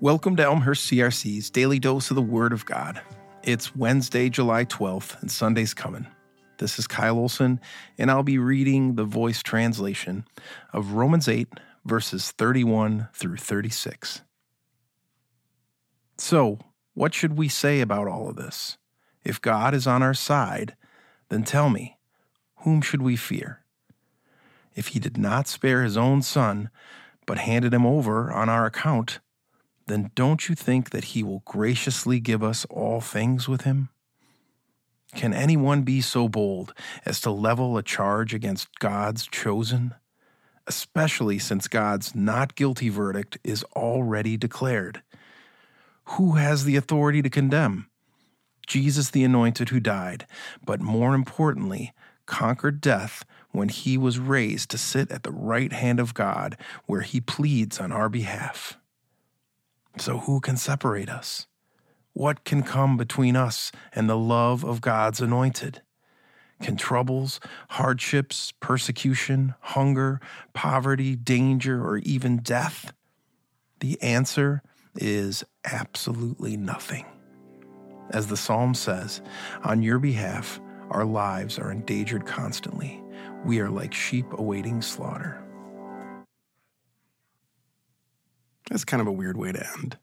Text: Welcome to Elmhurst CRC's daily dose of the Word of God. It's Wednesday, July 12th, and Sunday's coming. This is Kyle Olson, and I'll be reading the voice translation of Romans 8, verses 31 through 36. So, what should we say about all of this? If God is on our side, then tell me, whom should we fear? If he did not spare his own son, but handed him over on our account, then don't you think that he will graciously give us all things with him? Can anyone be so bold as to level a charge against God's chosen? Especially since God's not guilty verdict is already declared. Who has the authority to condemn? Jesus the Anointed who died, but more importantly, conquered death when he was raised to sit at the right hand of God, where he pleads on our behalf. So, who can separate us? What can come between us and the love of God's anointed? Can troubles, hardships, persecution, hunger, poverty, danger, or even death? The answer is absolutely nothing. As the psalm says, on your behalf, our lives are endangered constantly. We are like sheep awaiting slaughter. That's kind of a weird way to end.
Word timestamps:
Welcome 0.00 0.36
to 0.36 0.44
Elmhurst 0.44 0.88
CRC's 0.88 1.50
daily 1.50 1.80
dose 1.80 2.10
of 2.10 2.14
the 2.14 2.22
Word 2.22 2.52
of 2.52 2.64
God. 2.64 3.02
It's 3.42 3.74
Wednesday, 3.74 4.28
July 4.28 4.64
12th, 4.64 5.20
and 5.20 5.28
Sunday's 5.28 5.74
coming. 5.74 6.06
This 6.58 6.78
is 6.78 6.86
Kyle 6.86 7.18
Olson, 7.18 7.58
and 7.98 8.08
I'll 8.08 8.22
be 8.22 8.38
reading 8.38 8.94
the 8.94 9.02
voice 9.02 9.42
translation 9.42 10.24
of 10.72 10.92
Romans 10.92 11.26
8, 11.26 11.48
verses 11.84 12.30
31 12.30 13.08
through 13.12 13.38
36. 13.38 14.20
So, 16.16 16.60
what 16.94 17.12
should 17.12 17.36
we 17.36 17.48
say 17.48 17.80
about 17.80 18.06
all 18.06 18.28
of 18.28 18.36
this? 18.36 18.78
If 19.24 19.42
God 19.42 19.74
is 19.74 19.88
on 19.88 20.00
our 20.00 20.14
side, 20.14 20.76
then 21.28 21.42
tell 21.42 21.70
me, 21.70 21.98
whom 22.58 22.82
should 22.82 23.02
we 23.02 23.16
fear? 23.16 23.64
If 24.76 24.88
he 24.88 25.00
did 25.00 25.18
not 25.18 25.48
spare 25.48 25.82
his 25.82 25.96
own 25.96 26.22
son, 26.22 26.70
but 27.26 27.38
handed 27.38 27.74
him 27.74 27.84
over 27.84 28.30
on 28.30 28.48
our 28.48 28.64
account, 28.64 29.18
then 29.88 30.10
don't 30.14 30.48
you 30.48 30.54
think 30.54 30.90
that 30.90 31.04
he 31.04 31.22
will 31.22 31.42
graciously 31.44 32.20
give 32.20 32.42
us 32.42 32.64
all 32.66 33.00
things 33.00 33.48
with 33.48 33.62
him? 33.62 33.88
Can 35.14 35.32
anyone 35.32 35.82
be 35.82 36.00
so 36.00 36.28
bold 36.28 36.74
as 37.04 37.20
to 37.22 37.30
level 37.30 37.76
a 37.76 37.82
charge 37.82 38.34
against 38.34 38.78
God's 38.78 39.26
chosen? 39.26 39.94
Especially 40.66 41.38
since 41.38 41.66
God's 41.66 42.14
not 42.14 42.54
guilty 42.54 42.90
verdict 42.90 43.38
is 43.42 43.64
already 43.74 44.36
declared. 44.36 45.02
Who 46.16 46.32
has 46.32 46.64
the 46.64 46.76
authority 46.76 47.22
to 47.22 47.30
condemn? 47.30 47.88
Jesus 48.66 49.10
the 49.10 49.24
Anointed 49.24 49.70
who 49.70 49.80
died, 49.80 50.26
but 50.64 50.80
more 50.80 51.14
importantly, 51.14 51.94
conquered 52.26 52.82
death 52.82 53.24
when 53.50 53.70
he 53.70 53.96
was 53.96 54.18
raised 54.18 54.70
to 54.70 54.78
sit 54.78 55.10
at 55.10 55.22
the 55.22 55.32
right 55.32 55.72
hand 55.72 55.98
of 55.98 56.12
God, 56.12 56.58
where 56.84 57.00
he 57.00 57.20
pleads 57.20 57.80
on 57.80 57.90
our 57.90 58.10
behalf. 58.10 58.76
So, 60.08 60.16
who 60.16 60.40
can 60.40 60.56
separate 60.56 61.10
us? 61.10 61.48
What 62.14 62.44
can 62.44 62.62
come 62.62 62.96
between 62.96 63.36
us 63.36 63.70
and 63.94 64.08
the 64.08 64.16
love 64.16 64.64
of 64.64 64.80
God's 64.80 65.20
anointed? 65.20 65.82
Can 66.62 66.78
troubles, 66.78 67.40
hardships, 67.68 68.54
persecution, 68.58 69.54
hunger, 69.60 70.18
poverty, 70.54 71.14
danger, 71.14 71.86
or 71.86 71.98
even 71.98 72.38
death? 72.38 72.94
The 73.80 74.00
answer 74.00 74.62
is 74.96 75.44
absolutely 75.66 76.56
nothing. 76.56 77.04
As 78.08 78.28
the 78.28 78.36
psalm 78.38 78.72
says, 78.72 79.20
on 79.62 79.82
your 79.82 79.98
behalf, 79.98 80.58
our 80.88 81.04
lives 81.04 81.58
are 81.58 81.70
endangered 81.70 82.24
constantly. 82.24 83.02
We 83.44 83.60
are 83.60 83.68
like 83.68 83.92
sheep 83.92 84.24
awaiting 84.32 84.80
slaughter. 84.80 85.44
That's 88.70 88.84
kind 88.84 89.00
of 89.00 89.06
a 89.06 89.12
weird 89.12 89.36
way 89.36 89.52
to 89.52 89.66
end. 89.78 89.96